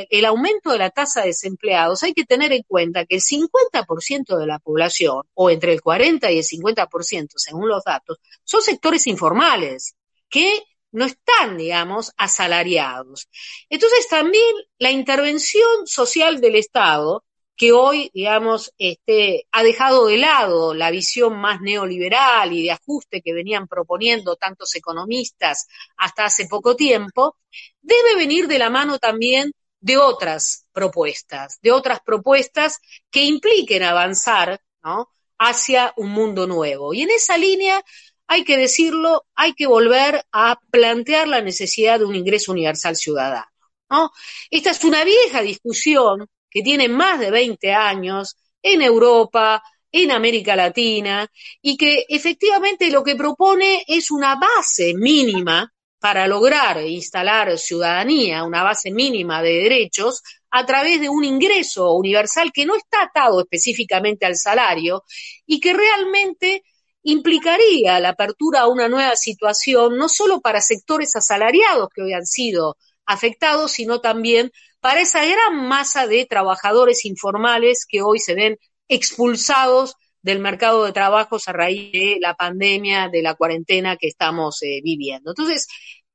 el 0.09 0.25
aumento 0.25 0.71
de 0.71 0.77
la 0.77 0.89
tasa 0.89 1.21
de 1.21 1.27
desempleados, 1.27 2.03
hay 2.03 2.13
que 2.13 2.25
tener 2.25 2.51
en 2.53 2.63
cuenta 2.63 3.05
que 3.05 3.15
el 3.15 3.21
50% 3.21 4.37
de 4.37 4.47
la 4.47 4.59
población, 4.59 5.23
o 5.33 5.49
entre 5.49 5.73
el 5.73 5.81
40 5.81 6.31
y 6.31 6.39
el 6.39 6.43
50% 6.43 7.33
según 7.35 7.69
los 7.69 7.83
datos, 7.83 8.17
son 8.43 8.61
sectores 8.61 9.07
informales 9.07 9.95
que 10.29 10.63
no 10.91 11.05
están, 11.05 11.57
digamos, 11.57 12.13
asalariados. 12.17 13.29
Entonces 13.69 14.07
también 14.07 14.55
la 14.79 14.91
intervención 14.91 15.85
social 15.85 16.41
del 16.41 16.55
Estado 16.55 17.23
que 17.57 17.71
hoy, 17.71 18.11
digamos, 18.13 18.71
este, 18.77 19.47
ha 19.51 19.63
dejado 19.63 20.05
de 20.05 20.17
lado 20.17 20.75
la 20.75 20.91
visión 20.91 21.35
más 21.35 21.59
neoliberal 21.59 22.53
y 22.53 22.63
de 22.63 22.71
ajuste 22.71 23.21
que 23.23 23.33
venían 23.33 23.67
proponiendo 23.67 24.35
tantos 24.35 24.75
economistas 24.75 25.67
hasta 25.97 26.25
hace 26.25 26.47
poco 26.47 26.75
tiempo, 26.75 27.37
debe 27.81 28.15
venir 28.15 28.47
de 28.47 28.59
la 28.59 28.69
mano 28.69 28.99
también 28.99 29.51
de 29.79 29.97
otras 29.97 30.67
propuestas, 30.71 31.57
de 31.61 31.71
otras 31.71 31.99
propuestas 32.05 32.79
que 33.09 33.23
impliquen 33.23 33.81
avanzar 33.81 34.61
¿no? 34.83 35.09
hacia 35.39 35.93
un 35.97 36.11
mundo 36.11 36.45
nuevo. 36.45 36.93
Y 36.93 37.01
en 37.01 37.09
esa 37.09 37.37
línea, 37.37 37.83
hay 38.27 38.43
que 38.43 38.57
decirlo, 38.57 39.25
hay 39.33 39.53
que 39.53 39.65
volver 39.65 40.23
a 40.31 40.59
plantear 40.69 41.27
la 41.27 41.41
necesidad 41.41 41.97
de 41.99 42.05
un 42.05 42.15
ingreso 42.15 42.51
universal 42.51 42.95
ciudadano. 42.95 43.47
¿no? 43.89 44.11
Esta 44.51 44.71
es 44.71 44.83
una 44.83 45.03
vieja 45.03 45.41
discusión 45.41 46.27
que 46.49 46.61
tiene 46.61 46.89
más 46.89 47.19
de 47.19 47.31
20 47.31 47.73
años 47.73 48.35
en 48.61 48.81
Europa, 48.81 49.61
en 49.91 50.11
América 50.11 50.55
Latina, 50.55 51.27
y 51.61 51.77
que 51.77 52.05
efectivamente 52.07 52.91
lo 52.91 53.03
que 53.03 53.15
propone 53.15 53.83
es 53.87 54.11
una 54.11 54.35
base 54.35 54.93
mínima 54.93 55.71
para 55.99 56.27
lograr 56.27 56.81
instalar 56.85 57.57
ciudadanía, 57.57 58.43
una 58.43 58.63
base 58.63 58.91
mínima 58.91 59.41
de 59.41 59.53
derechos, 59.53 60.21
a 60.51 60.65
través 60.65 61.01
de 61.01 61.09
un 61.09 61.23
ingreso 61.23 61.91
universal 61.93 62.51
que 62.53 62.65
no 62.65 62.75
está 62.75 63.03
atado 63.03 63.41
específicamente 63.41 64.25
al 64.25 64.35
salario 64.35 65.03
y 65.45 65.59
que 65.59 65.73
realmente 65.73 66.63
implicaría 67.03 67.99
la 67.99 68.09
apertura 68.09 68.61
a 68.61 68.67
una 68.67 68.89
nueva 68.89 69.15
situación, 69.15 69.97
no 69.97 70.09
solo 70.09 70.41
para 70.41 70.61
sectores 70.61 71.15
asalariados 71.15 71.89
que 71.93 72.01
hoy 72.01 72.13
han 72.13 72.25
sido 72.25 72.77
afectados, 73.07 73.71
sino 73.71 74.01
también 74.01 74.51
para 74.79 75.01
esa 75.01 75.25
gran 75.25 75.67
masa 75.67 76.05
de 76.05 76.25
trabajadores 76.25 77.05
informales 77.05 77.85
que 77.89 78.01
hoy 78.01 78.19
se 78.19 78.35
ven 78.35 78.57
expulsados 78.87 79.95
del 80.21 80.39
mercado 80.39 80.83
de 80.83 80.91
trabajos 80.91 81.47
a 81.47 81.53
raíz 81.53 81.91
de 81.91 82.17
la 82.19 82.35
pandemia, 82.35 83.09
de 83.09 83.21
la 83.21 83.35
cuarentena 83.35 83.97
que 83.97 84.07
estamos 84.07 84.61
eh, 84.61 84.81
viviendo. 84.83 85.31
Entonces, 85.31 85.67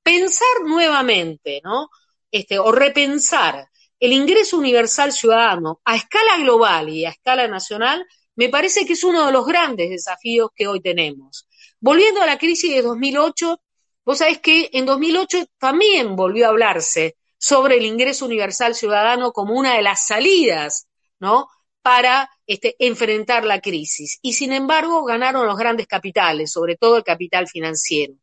pensar 0.03 0.65
nuevamente, 0.67 1.61
¿no? 1.65 1.89
Este, 2.31 2.59
o 2.59 2.73
repensar 2.73 3.67
el 3.99 4.13
ingreso 4.13 4.59
universal 4.59 5.13
ciudadano 5.13 5.81
a 5.85 5.97
escala 5.97 6.39
global 6.39 6.89
y 6.89 7.05
a 7.05 7.11
escala 7.11 7.47
nacional, 7.47 8.05
me 8.35 8.49
parece 8.49 8.85
que 8.85 8.95
es 8.95 9.05
uno 9.05 9.27
de 9.27 9.33
los 9.33 9.47
grandes 9.47 9.91
desafíos 9.91 10.51
que 10.55 10.67
hoy 10.67 10.81
tenemos. 10.81 11.47
Volviendo 11.81 12.21
a 12.21 12.27
la 12.27 12.39
crisis 12.39 12.75
de 12.75 12.83
2008, 12.83 13.62
vos 14.05 14.19
sabés 14.19 14.41
que 14.41 14.71
en 14.73 14.87
2008 14.87 15.47
también 15.59 16.17
volvió 16.17 16.47
a 16.47 16.51
hablarse 16.51 17.17
sobre 17.39 17.77
el 17.77 17.85
ingreso 17.87 18.25
universal 18.25 18.75
ciudadano 18.75 19.33
como 19.33 19.55
una 19.55 19.75
de 19.75 19.83
las 19.83 20.07
salidas, 20.07 20.87
¿no? 21.19 21.49
Para 21.83 22.31
este, 22.47 22.77
enfrentar 22.79 23.45
la 23.45 23.61
crisis. 23.61 24.19
Y 24.23 24.35
sin 24.35 24.53
embargo, 24.53 25.05
ganaron 25.05 25.47
los 25.47 25.57
grandes 25.57 25.87
capitales, 25.89 26.53
sobre 26.53 26.77
todo 26.77 26.99
el 26.99 27.03
capital 27.03 27.49
financiero. 27.49 28.15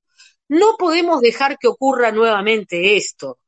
No 0.47 0.77
podemos 0.77 1.21
dejar 1.21 1.57
que 1.57 1.67
ocurra 1.67 2.11
nuevamente 2.11 2.95
esto. 2.95 3.39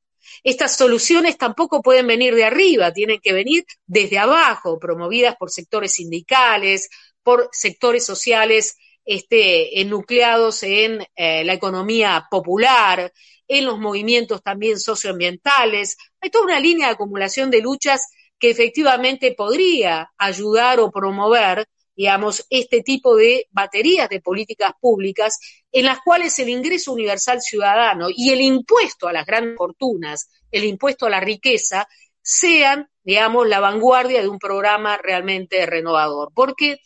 Estas 0.44 0.76
soluciones 0.76 1.38
tampoco 1.38 1.82
pueden 1.82 2.08
venir 2.08 2.36
de 2.36 2.44
arriba, 2.44 2.94
tienen 2.94 3.20
que 3.22 3.34
venir 3.34 3.66
desde 3.86 4.20
abajo, 4.20 4.80
promovidas 4.80 5.36
por 5.38 5.52
sectores 5.52 5.94
sindicales, 5.94 6.90
por 7.24 7.50
sectores 7.52 8.06
sociales 8.06 8.76
este, 9.06 9.82
enucleados 9.82 10.64
en 10.64 11.06
eh, 11.16 11.44
la 11.44 11.54
economía 11.54 12.28
popular, 12.30 13.12
en 13.48 13.66
los 13.66 13.80
movimientos 13.80 14.42
también 14.42 14.80
socioambientales. 14.80 15.98
Hay 16.22 16.30
toda 16.30 16.46
una 16.46 16.60
línea 16.60 16.88
de 16.88 16.94
acumulación 16.94 17.50
de 17.52 17.62
luchas 17.62 18.08
que 18.40 18.50
efectivamente 18.50 19.34
podría 19.34 20.12
ayudar 20.18 20.80
o 20.80 20.90
promover, 20.90 21.68
digamos, 21.96 22.46
este 22.50 22.82
tipo 22.82 23.16
de 23.16 23.48
baterías 23.52 24.10
de 24.10 24.22
políticas 24.22 24.72
públicas 24.80 25.38
en 25.72 25.86
las 25.86 26.00
cuales 26.00 26.38
el 26.40 26.50
ingreso 26.50 26.94
universal 26.94 27.42
ciudadano 27.42 28.08
y 28.10 28.32
el 28.32 28.42
impuesto 28.42 29.08
a 29.08 29.14
las 29.14 29.26
grandes 29.26 29.58
fortunas, 29.58 30.30
el 30.50 30.64
impuesto 30.64 31.06
a 31.06 31.10
la 31.10 31.20
riqueza, 31.20 31.88
sean, 32.22 32.90
digamos, 33.04 33.48
la 33.48 33.60
vanguardia 33.60 34.22
de 34.22 34.28
un 34.28 34.40
programa 34.40 34.98
realmente 34.98 35.66
renovador. 35.66 36.32
Porque 36.34 36.80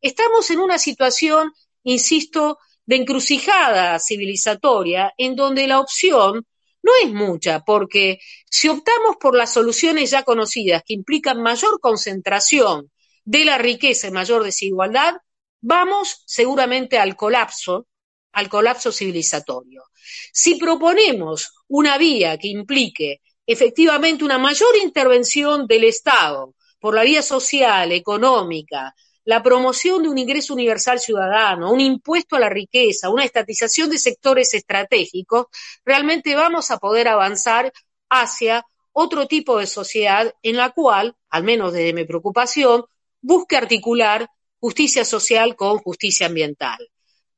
estamos 0.00 0.50
en 0.50 0.60
una 0.60 0.78
situación, 0.78 1.52
insisto, 1.84 2.58
de 2.84 2.96
encrucijada 2.96 3.98
civilizatoria 3.98 5.12
en 5.16 5.36
donde 5.36 5.66
la 5.66 5.80
opción 5.80 6.46
no 6.82 6.92
es 7.02 7.12
mucha, 7.12 7.60
porque 7.60 8.18
si 8.50 8.68
optamos 8.68 9.16
por 9.20 9.36
las 9.36 9.52
soluciones 9.52 10.10
ya 10.10 10.24
conocidas 10.24 10.82
que 10.84 10.94
implican 10.94 11.40
mayor 11.40 11.78
concentración 11.80 12.90
de 13.24 13.44
la 13.44 13.56
riqueza 13.58 14.08
y 14.08 14.10
mayor 14.10 14.42
desigualdad, 14.42 15.14
vamos 15.60 16.22
seguramente 16.26 16.98
al 16.98 17.14
colapso, 17.14 17.86
al 18.32 18.48
colapso 18.48 18.90
civilizatorio. 18.90 19.84
Si 20.32 20.56
proponemos 20.56 21.54
una 21.68 21.98
vía 21.98 22.36
que 22.36 22.48
implique 22.48 23.20
efectivamente 23.46 24.24
una 24.24 24.38
mayor 24.38 24.76
intervención 24.82 25.66
del 25.66 25.84
Estado 25.84 26.54
por 26.80 26.96
la 26.96 27.04
vía 27.04 27.22
social, 27.22 27.92
económica, 27.92 28.92
la 29.24 29.42
promoción 29.42 30.02
de 30.02 30.08
un 30.08 30.18
ingreso 30.18 30.52
universal 30.54 30.98
ciudadano, 30.98 31.72
un 31.72 31.80
impuesto 31.80 32.36
a 32.36 32.40
la 32.40 32.48
riqueza, 32.48 33.10
una 33.10 33.24
estatización 33.24 33.90
de 33.90 33.98
sectores 33.98 34.52
estratégicos, 34.54 35.46
realmente 35.84 36.34
vamos 36.34 36.70
a 36.70 36.78
poder 36.78 37.08
avanzar 37.08 37.72
hacia 38.08 38.66
otro 38.92 39.26
tipo 39.26 39.58
de 39.58 39.66
sociedad 39.66 40.34
en 40.42 40.56
la 40.56 40.70
cual, 40.70 41.16
al 41.30 41.44
menos 41.44 41.72
desde 41.72 41.92
mi 41.92 42.04
preocupación, 42.04 42.84
busque 43.20 43.56
articular 43.56 44.28
justicia 44.58 45.04
social 45.04 45.56
con 45.56 45.78
justicia 45.78 46.26
ambiental. 46.26 46.78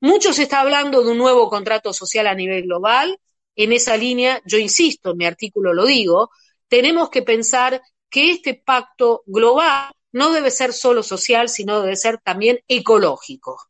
Mucho 0.00 0.32
se 0.32 0.42
está 0.42 0.60
hablando 0.60 1.02
de 1.02 1.10
un 1.10 1.18
nuevo 1.18 1.48
contrato 1.48 1.92
social 1.92 2.26
a 2.26 2.34
nivel 2.34 2.64
global. 2.64 3.18
En 3.56 3.72
esa 3.72 3.96
línea, 3.96 4.42
yo 4.44 4.58
insisto, 4.58 5.12
en 5.12 5.18
mi 5.18 5.26
artículo 5.26 5.72
lo 5.72 5.86
digo, 5.86 6.30
tenemos 6.68 7.08
que 7.08 7.22
pensar 7.22 7.80
que 8.10 8.30
este 8.30 8.54
pacto 8.54 9.22
global 9.26 9.92
no 10.14 10.32
debe 10.32 10.52
ser 10.52 10.72
solo 10.72 11.02
social, 11.02 11.48
sino 11.48 11.82
debe 11.82 11.96
ser 11.96 12.18
también 12.18 12.60
ecológico. 12.68 13.60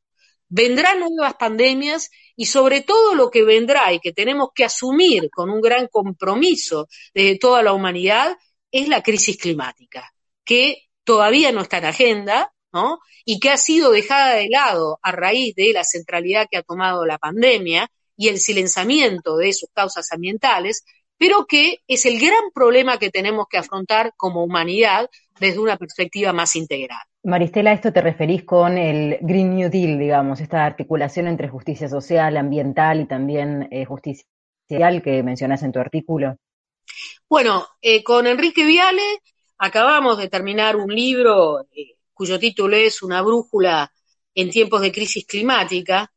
Vendrán 0.46 1.00
nuevas 1.00 1.34
pandemias 1.34 2.10
y 2.36 2.46
sobre 2.46 2.82
todo 2.82 3.14
lo 3.14 3.30
que 3.30 3.44
vendrá 3.44 3.94
y 3.94 3.98
que 3.98 4.12
tenemos 4.12 4.50
que 4.54 4.64
asumir 4.64 5.30
con 5.30 5.48
un 5.48 5.62
gran 5.62 5.88
compromiso 5.88 6.86
de 7.14 7.38
toda 7.40 7.62
la 7.62 7.72
humanidad 7.72 8.36
es 8.70 8.88
la 8.88 9.02
crisis 9.02 9.38
climática, 9.38 10.12
que 10.44 10.90
todavía 11.02 11.50
no 11.50 11.62
está 11.62 11.78
en 11.78 11.86
agenda, 11.86 12.52
¿no? 12.74 13.00
Y 13.24 13.40
que 13.40 13.48
ha 13.48 13.56
sido 13.56 13.90
dejada 13.90 14.34
de 14.34 14.50
lado 14.50 14.98
a 15.00 15.12
raíz 15.12 15.54
de 15.54 15.72
la 15.72 15.82
centralidad 15.82 16.46
que 16.50 16.58
ha 16.58 16.62
tomado 16.62 17.06
la 17.06 17.16
pandemia 17.16 17.90
y 18.18 18.28
el 18.28 18.38
silenciamiento 18.38 19.38
de 19.38 19.54
sus 19.54 19.70
causas 19.72 20.12
ambientales, 20.12 20.84
pero 21.26 21.46
que 21.46 21.80
es 21.88 22.04
el 22.04 22.20
gran 22.20 22.50
problema 22.52 22.98
que 22.98 23.08
tenemos 23.08 23.46
que 23.48 23.56
afrontar 23.56 24.12
como 24.14 24.44
humanidad 24.44 25.08
desde 25.40 25.58
una 25.58 25.78
perspectiva 25.78 26.34
más 26.34 26.54
integral. 26.54 27.00
Maristela, 27.22 27.72
esto 27.72 27.94
te 27.94 28.02
referís 28.02 28.44
con 28.44 28.76
el 28.76 29.16
Green 29.22 29.54
New 29.54 29.70
Deal, 29.70 29.98
digamos, 29.98 30.42
esta 30.42 30.66
articulación 30.66 31.26
entre 31.26 31.48
justicia 31.48 31.88
social, 31.88 32.36
ambiental 32.36 33.00
y 33.00 33.06
también 33.06 33.68
eh, 33.70 33.86
justicia 33.86 34.26
social 34.68 35.00
que 35.02 35.22
mencionas 35.22 35.62
en 35.62 35.72
tu 35.72 35.78
artículo. 35.78 36.36
Bueno, 37.26 37.68
eh, 37.80 38.04
con 38.04 38.26
Enrique 38.26 38.66
Viale 38.66 39.22
acabamos 39.56 40.18
de 40.18 40.28
terminar 40.28 40.76
un 40.76 40.94
libro 40.94 41.62
eh, 41.74 41.96
cuyo 42.12 42.38
título 42.38 42.76
es 42.76 43.02
Una 43.02 43.22
brújula 43.22 43.90
en 44.34 44.50
tiempos 44.50 44.82
de 44.82 44.92
crisis 44.92 45.24
climática, 45.24 46.12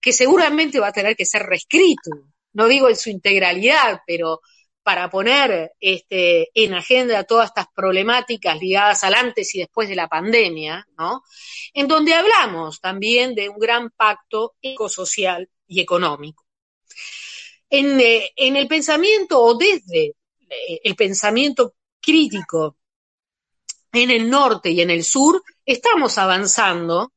que 0.00 0.12
seguramente 0.12 0.78
va 0.78 0.86
a 0.86 0.92
tener 0.92 1.16
que 1.16 1.24
ser 1.24 1.42
reescrito, 1.42 2.12
no 2.52 2.66
digo 2.66 2.88
en 2.88 2.96
su 2.96 3.10
integralidad, 3.10 4.02
pero 4.06 4.40
para 4.82 5.08
poner 5.10 5.72
este, 5.80 6.50
en 6.54 6.74
agenda 6.74 7.24
todas 7.24 7.50
estas 7.50 7.66
problemáticas 7.74 8.58
ligadas 8.58 9.04
al 9.04 9.14
antes 9.14 9.54
y 9.54 9.60
después 9.60 9.88
de 9.88 9.94
la 9.94 10.08
pandemia, 10.08 10.86
¿no? 10.98 11.22
En 11.72 11.86
donde 11.86 12.14
hablamos 12.14 12.80
también 12.80 13.34
de 13.34 13.48
un 13.48 13.58
gran 13.58 13.90
pacto 13.90 14.54
ecosocial 14.60 15.48
y 15.66 15.80
económico. 15.80 16.44
En, 17.70 18.00
eh, 18.00 18.32
el 18.36 18.68
pensamiento 18.68 19.40
o 19.40 19.56
desde 19.56 20.14
eh, 20.48 20.80
el 20.84 20.96
pensamiento 20.96 21.74
crítico 22.00 22.76
en 23.92 24.10
el 24.10 24.28
norte 24.28 24.70
y 24.70 24.80
en 24.80 24.90
el 24.90 25.04
sur, 25.04 25.42
estamos 25.64 26.18
avanzando 26.18 27.12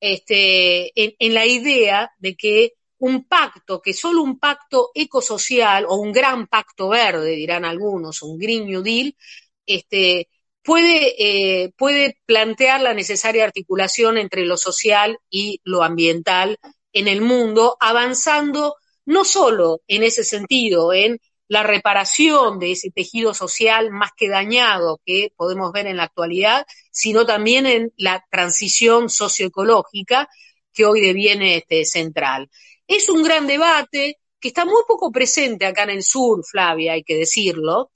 este, 0.00 0.92
en 0.94 1.34
la 1.34 1.46
idea 1.46 2.12
de 2.18 2.36
que 2.36 2.74
un 3.04 3.24
pacto, 3.24 3.82
que 3.82 3.92
solo 3.92 4.22
un 4.22 4.38
pacto 4.38 4.90
ecosocial 4.94 5.84
o 5.86 5.96
un 5.96 6.10
gran 6.10 6.46
pacto 6.46 6.88
verde, 6.88 7.32
dirán 7.32 7.66
algunos, 7.66 8.22
un 8.22 8.38
Green 8.38 8.64
New 8.64 8.82
Deal, 8.82 9.14
este, 9.66 10.28
puede, 10.62 11.14
eh, 11.18 11.72
puede 11.76 12.18
plantear 12.24 12.80
la 12.80 12.94
necesaria 12.94 13.44
articulación 13.44 14.16
entre 14.16 14.46
lo 14.46 14.56
social 14.56 15.18
y 15.28 15.60
lo 15.64 15.82
ambiental 15.82 16.58
en 16.94 17.08
el 17.08 17.20
mundo, 17.20 17.76
avanzando 17.78 18.76
no 19.04 19.24
solo 19.26 19.82
en 19.86 20.02
ese 20.02 20.24
sentido, 20.24 20.94
en 20.94 21.20
la 21.46 21.62
reparación 21.62 22.58
de 22.58 22.72
ese 22.72 22.90
tejido 22.90 23.34
social 23.34 23.90
más 23.90 24.12
que 24.16 24.30
dañado 24.30 25.02
que 25.04 25.30
podemos 25.36 25.72
ver 25.72 25.86
en 25.86 25.98
la 25.98 26.04
actualidad, 26.04 26.64
sino 26.90 27.26
también 27.26 27.66
en 27.66 27.92
la 27.98 28.24
transición 28.30 29.10
socioecológica 29.10 30.30
que 30.72 30.86
hoy 30.86 31.02
deviene 31.02 31.58
este, 31.58 31.84
central. 31.84 32.48
Es 32.86 33.08
un 33.08 33.22
gran 33.22 33.46
debate 33.46 34.18
que 34.40 34.48
está 34.48 34.64
muy 34.64 34.82
poco 34.86 35.10
presente 35.10 35.64
acá 35.66 35.84
en 35.84 35.90
el 35.90 36.02
sur, 36.02 36.44
Flavia, 36.44 36.92
hay 36.92 37.02
que 37.02 37.16
decirlo. 37.16 37.90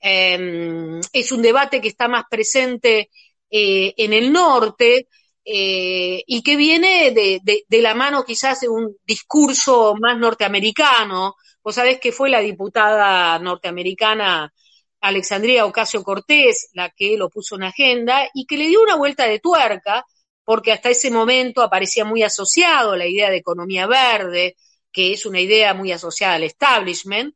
Em, 0.00 1.00
es 1.12 1.32
un 1.32 1.42
debate 1.42 1.80
que 1.80 1.88
está 1.88 2.08
más 2.08 2.24
presente 2.30 3.10
eh, 3.50 3.92
en 3.96 4.12
el 4.14 4.32
norte 4.32 5.08
eh, 5.44 6.22
y 6.26 6.42
que 6.42 6.56
viene 6.56 7.10
de, 7.10 7.40
de, 7.68 7.82
la 7.82 7.94
mano 7.94 8.24
quizás 8.24 8.60
de 8.60 8.68
un 8.68 8.96
discurso 9.04 9.94
más 10.00 10.16
norteamericano. 10.18 11.34
Vos 11.62 11.74
sabés 11.74 11.98
que 12.00 12.12
fue 12.12 12.30
la 12.30 12.40
diputada 12.40 13.38
norteamericana 13.38 14.52
Alexandria 15.00 15.66
Ocasio 15.66 16.02
Cortés 16.02 16.70
la 16.74 16.90
que 16.90 17.16
lo 17.16 17.28
puso 17.28 17.56
en 17.56 17.64
agenda 17.64 18.28
y 18.34 18.46
que 18.46 18.56
le 18.56 18.68
dio 18.68 18.82
una 18.82 18.96
vuelta 18.96 19.26
de 19.26 19.40
tuerca 19.40 20.04
porque 20.44 20.72
hasta 20.72 20.90
ese 20.90 21.10
momento 21.10 21.62
aparecía 21.62 22.04
muy 22.04 22.22
asociado 22.22 22.96
la 22.96 23.06
idea 23.06 23.30
de 23.30 23.36
economía 23.36 23.86
verde, 23.86 24.56
que 24.92 25.12
es 25.12 25.26
una 25.26 25.40
idea 25.40 25.74
muy 25.74 25.92
asociada 25.92 26.34
al 26.34 26.44
establishment, 26.44 27.34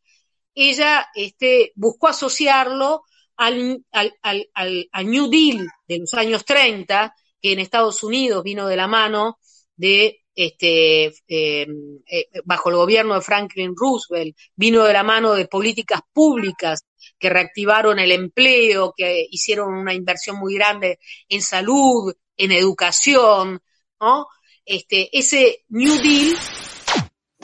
ella 0.55 1.09
este, 1.15 1.73
buscó 1.75 2.09
asociarlo 2.09 3.03
al, 3.37 3.85
al, 3.91 4.17
al, 4.23 4.49
al, 4.93 5.11
New 5.11 5.29
Deal 5.29 5.67
de 5.89 5.99
los 5.99 6.15
años 6.15 6.45
30, 6.45 7.15
que 7.41 7.53
en 7.53 7.59
Estados 7.59 8.03
Unidos 8.03 8.45
vino 8.45 8.69
de 8.69 8.77
la 8.77 8.87
mano 8.87 9.39
de 9.77 10.21
este, 10.35 11.07
eh, 11.07 11.13
eh, 11.29 12.29
bajo 12.45 12.71
el 12.71 12.77
gobierno 12.77 13.15
de 13.15 13.21
Franklin 13.21 13.75
Roosevelt, 13.77 14.37
vino 14.55 14.85
de 14.85 14.93
la 14.93 15.03
mano 15.03 15.35
de 15.35 15.47
políticas 15.47 16.01
públicas 16.13 16.85
que 17.19 17.31
reactivaron 17.31 17.99
el 17.99 18.13
empleo, 18.13 18.95
que 18.97 19.27
hicieron 19.31 19.75
una 19.75 19.95
inversión 19.95 20.37
muy 20.37 20.55
grande 20.55 20.99
en 21.29 21.43
salud, 21.43 22.13
en 22.37 22.53
educación, 22.53 23.63
¿no? 24.01 24.27
Este, 24.65 25.17
ese 25.17 25.65
New 25.69 25.97
Deal 26.03 26.37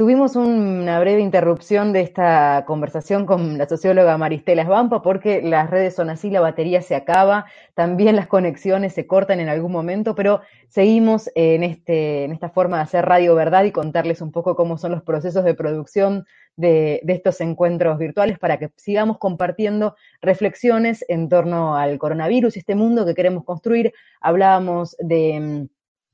Tuvimos 0.00 0.34
una 0.34 0.98
breve 0.98 1.20
interrupción 1.20 1.92
de 1.92 2.00
esta 2.00 2.64
conversación 2.66 3.26
con 3.26 3.58
la 3.58 3.68
socióloga 3.68 4.16
Maristela 4.16 4.64
Svampa 4.64 5.02
porque 5.02 5.42
las 5.42 5.68
redes 5.68 5.94
son 5.94 6.08
así, 6.08 6.30
la 6.30 6.40
batería 6.40 6.80
se 6.80 6.94
acaba, 6.94 7.44
también 7.74 8.16
las 8.16 8.26
conexiones 8.26 8.94
se 8.94 9.06
cortan 9.06 9.40
en 9.40 9.50
algún 9.50 9.72
momento, 9.72 10.14
pero 10.14 10.40
seguimos 10.68 11.28
en, 11.34 11.62
este, 11.64 12.24
en 12.24 12.32
esta 12.32 12.48
forma 12.48 12.78
de 12.78 12.84
hacer 12.84 13.04
Radio 13.04 13.34
Verdad 13.34 13.64
y 13.64 13.72
contarles 13.72 14.22
un 14.22 14.32
poco 14.32 14.56
cómo 14.56 14.78
son 14.78 14.92
los 14.92 15.02
procesos 15.02 15.44
de 15.44 15.52
producción 15.52 16.24
de, 16.56 17.02
de 17.02 17.12
estos 17.12 17.38
encuentros 17.42 17.98
virtuales 17.98 18.38
para 18.38 18.58
que 18.58 18.70
sigamos 18.76 19.18
compartiendo 19.18 19.96
reflexiones 20.22 21.04
en 21.08 21.28
torno 21.28 21.76
al 21.76 21.98
coronavirus 21.98 22.56
y 22.56 22.60
este 22.60 22.74
mundo 22.74 23.04
que 23.04 23.14
queremos 23.14 23.44
construir. 23.44 23.92
Hablábamos 24.22 24.96
de 24.98 25.68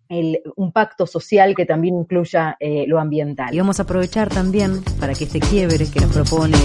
un 0.09 0.73
pacto 0.73 1.07
social 1.07 1.55
que 1.55 1.67
también 1.67 1.97
incluya 1.97 2.57
eh, 2.61 2.85
lo 2.87 3.01
ambiental. 3.01 3.55
Y 3.55 3.59
vamos 3.59 3.81
a 3.81 3.83
aprovechar 3.83 4.29
también 4.29 4.83
para 5.01 5.15
que 5.15 5.25
este 5.25 5.41
quiebre 5.41 5.87
que 5.91 6.01
nos 6.01 6.13
propone 6.13 6.57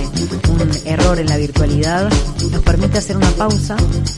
un 0.50 0.72
error 0.86 1.20
en 1.20 1.28
la 1.28 1.38
virtualidad 1.38 2.10
nos 2.52 2.62
permita 2.64 3.00
hacer 3.00 3.18
una 3.18 3.30
pausa 3.32 3.76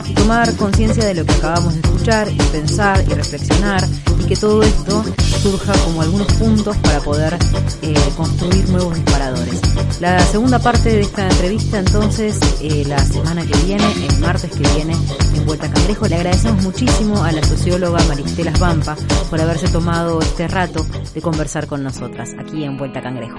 y 0.08 0.14
tomar 0.14 0.54
conciencia 0.56 1.04
de 1.04 1.14
lo 1.14 1.24
que 1.24 1.32
acabamos 1.32 1.74
de 1.74 1.80
escuchar 1.80 2.28
y 2.28 2.36
pensar 2.52 3.04
y 3.06 3.14
reflexionar 3.14 3.82
y 4.20 4.26
que 4.26 4.36
todo 4.36 4.62
esto 4.62 5.04
surja 5.42 5.72
como 5.84 6.02
algunos 6.02 6.26
puntos 6.34 6.76
para 6.78 7.00
poder 7.00 7.36
eh, 7.82 7.94
construir 8.16 8.68
nuevos 8.70 8.94
disparadores. 8.94 9.60
La 10.00 10.18
segunda 10.20 10.58
parte 10.58 10.90
de 10.90 11.00
esta 11.00 11.28
entrevista 11.28 11.78
entonces 11.78 12.38
eh, 12.60 12.84
la 12.86 12.98
semana 12.98 13.44
que 13.46 13.56
viene, 13.64 13.84
el 14.08 14.18
martes 14.20 14.50
que 14.50 14.66
viene 14.74 14.94
en 15.34 15.46
Vuelta 15.46 15.70
Cangrejo. 15.70 16.06
Le 16.08 16.16
agradecemos 16.16 16.62
muchísimo 16.62 17.22
a 17.22 17.32
la 17.32 17.42
socióloga 17.42 18.02
Maristela 18.08 18.52
Vampa 18.58 18.96
por 19.30 19.40
haberse 19.40 19.68
tomado 19.68 20.20
este 20.20 20.48
rato 20.48 20.84
de 21.14 21.22
conversar 21.22 21.66
con 21.66 21.82
nosotras 21.82 22.34
aquí 22.38 22.64
en 22.64 22.76
Vuelta 22.76 23.02
Cangrejo. 23.02 23.38